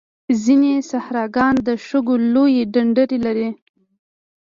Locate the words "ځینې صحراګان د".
0.43-1.69